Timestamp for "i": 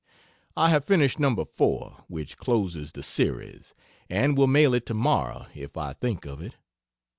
0.57-0.71, 5.77-5.93